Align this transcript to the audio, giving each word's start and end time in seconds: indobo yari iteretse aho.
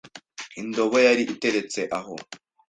indobo 0.61 0.97
yari 1.07 1.21
iteretse 1.33 1.81
aho. 1.97 2.15